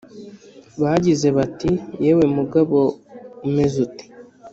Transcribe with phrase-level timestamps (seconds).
[0.81, 1.71] Bagize bati:
[2.03, 2.79] yewe mugabo
[3.47, 4.05] umeze ute